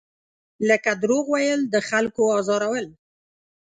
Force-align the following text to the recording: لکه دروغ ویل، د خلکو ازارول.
لکه 0.69 0.91
دروغ 1.01 1.25
ویل، 1.29 1.61
د 1.73 1.75
خلکو 1.89 2.23
ازارول. 2.39 2.85